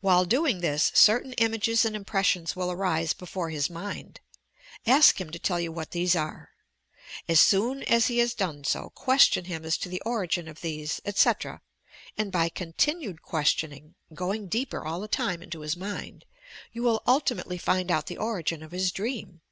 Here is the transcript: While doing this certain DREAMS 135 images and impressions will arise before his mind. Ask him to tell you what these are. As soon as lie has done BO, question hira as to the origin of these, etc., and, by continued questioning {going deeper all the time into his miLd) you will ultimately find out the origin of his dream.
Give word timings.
While 0.00 0.24
doing 0.24 0.62
this 0.62 0.90
certain 0.94 1.32
DREAMS 1.36 1.40
135 1.40 1.52
images 1.52 1.84
and 1.84 1.94
impressions 1.94 2.56
will 2.56 2.72
arise 2.72 3.12
before 3.12 3.50
his 3.50 3.68
mind. 3.68 4.18
Ask 4.86 5.20
him 5.20 5.28
to 5.30 5.38
tell 5.38 5.60
you 5.60 5.70
what 5.70 5.90
these 5.90 6.16
are. 6.16 6.52
As 7.28 7.38
soon 7.38 7.82
as 7.82 8.08
lie 8.08 8.16
has 8.16 8.32
done 8.32 8.62
BO, 8.72 8.88
question 8.88 9.44
hira 9.44 9.64
as 9.66 9.76
to 9.76 9.90
the 9.90 10.00
origin 10.06 10.48
of 10.48 10.62
these, 10.62 11.02
etc., 11.04 11.60
and, 12.16 12.32
by 12.32 12.48
continued 12.48 13.20
questioning 13.20 13.94
{going 14.14 14.46
deeper 14.46 14.86
all 14.86 15.00
the 15.00 15.06
time 15.06 15.42
into 15.42 15.60
his 15.60 15.74
miLd) 15.74 16.22
you 16.72 16.82
will 16.82 17.02
ultimately 17.06 17.58
find 17.58 17.90
out 17.90 18.06
the 18.06 18.16
origin 18.16 18.62
of 18.62 18.72
his 18.72 18.90
dream. 18.90 19.42